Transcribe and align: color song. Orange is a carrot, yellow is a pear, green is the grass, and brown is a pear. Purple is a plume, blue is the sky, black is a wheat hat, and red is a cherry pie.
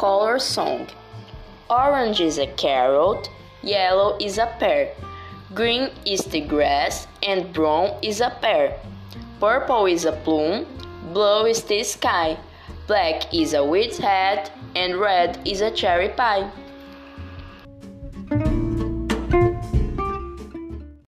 color 0.00 0.38
song. 0.38 0.88
Orange 1.68 2.22
is 2.22 2.38
a 2.38 2.46
carrot, 2.56 3.28
yellow 3.62 4.16
is 4.18 4.38
a 4.38 4.46
pear, 4.58 4.94
green 5.52 5.90
is 6.06 6.24
the 6.24 6.40
grass, 6.40 7.06
and 7.22 7.52
brown 7.52 7.92
is 8.00 8.22
a 8.22 8.30
pear. 8.40 8.80
Purple 9.40 9.84
is 9.84 10.06
a 10.06 10.12
plume, 10.24 10.64
blue 11.12 11.44
is 11.44 11.62
the 11.64 11.84
sky, 11.84 12.38
black 12.86 13.34
is 13.34 13.52
a 13.52 13.62
wheat 13.62 13.98
hat, 13.98 14.50
and 14.74 14.96
red 14.96 15.38
is 15.44 15.60
a 15.60 15.70
cherry 15.70 16.08
pie. 16.08 16.50